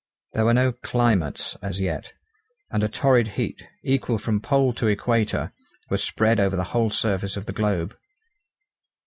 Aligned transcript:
There 0.33 0.45
were 0.45 0.53
no 0.55 0.71
'climates' 0.71 1.55
as 1.61 1.79
yet, 1.79 2.13
and 2.71 2.81
a 2.83 2.87
torrid 2.87 3.27
heat, 3.37 3.61
equal 3.83 4.17
from 4.17 4.41
pole 4.41 4.73
to 4.73 4.87
equator, 4.87 5.53
was 5.91 6.03
spread 6.03 6.39
over 6.39 6.55
the 6.55 6.63
whole 6.73 6.89
surface 6.89 7.37
of 7.37 7.45
the 7.45 7.53
globe. 7.53 7.95